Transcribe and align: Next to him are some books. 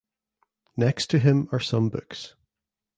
Next 0.75 1.11
to 1.11 1.19
him 1.19 1.47
are 1.51 1.59
some 1.59 1.89
books. 1.89 2.33